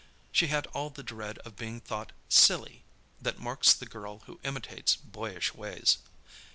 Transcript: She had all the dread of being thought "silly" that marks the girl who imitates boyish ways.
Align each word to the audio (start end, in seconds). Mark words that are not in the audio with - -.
She 0.31 0.47
had 0.47 0.65
all 0.73 0.89
the 0.89 1.03
dread 1.03 1.37
of 1.45 1.55
being 1.55 1.79
thought 1.79 2.11
"silly" 2.27 2.81
that 3.21 3.37
marks 3.37 3.71
the 3.71 3.85
girl 3.85 4.23
who 4.25 4.39
imitates 4.43 4.95
boyish 4.95 5.53
ways. 5.53 5.99